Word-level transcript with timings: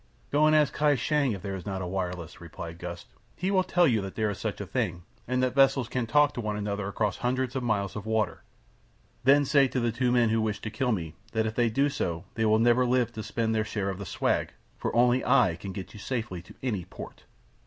"Go 0.31 0.47
and 0.47 0.55
ask 0.55 0.73
Kai 0.73 0.95
Shang 0.95 1.33
if 1.33 1.43
there 1.43 1.53
is 1.55 1.63
not 1.67 1.83
a 1.83 1.85
wireless," 1.85 2.41
replied 2.41 2.79
Gust. 2.79 3.05
"He 3.35 3.51
will 3.51 3.61
tell 3.61 3.87
you 3.87 4.01
that 4.01 4.15
there 4.15 4.31
is 4.31 4.39
such 4.39 4.59
a 4.59 4.65
thing 4.65 5.03
and 5.27 5.43
that 5.43 5.53
vessels 5.53 5.87
can 5.87 6.07
talk 6.07 6.33
to 6.33 6.41
one 6.41 6.57
another 6.57 6.87
across 6.87 7.17
hundreds 7.17 7.55
of 7.55 7.61
miles 7.61 7.95
of 7.95 8.07
water. 8.07 8.41
Then 9.25 9.45
say 9.45 9.67
to 9.67 9.79
the 9.79 9.91
two 9.91 10.11
men 10.11 10.29
who 10.29 10.41
wish 10.41 10.59
to 10.61 10.71
kill 10.71 10.91
me 10.91 11.13
that 11.33 11.45
if 11.45 11.53
they 11.53 11.69
do 11.69 11.87
so 11.87 12.23
they 12.33 12.45
will 12.45 12.57
never 12.57 12.83
live 12.83 13.13
to 13.13 13.21
spend 13.21 13.53
their 13.53 13.63
share 13.63 13.89
of 13.91 13.99
the 13.99 14.07
swag, 14.07 14.53
for 14.75 14.91
only 14.95 15.23
I 15.23 15.55
can 15.55 15.71
get 15.71 15.93
you 15.93 15.99
safely 15.99 16.41
to 16.41 16.55
any 16.63 16.83
port." 16.85 17.25